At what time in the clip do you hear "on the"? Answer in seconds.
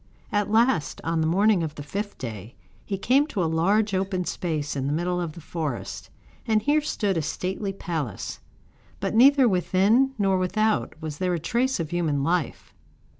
1.03-1.27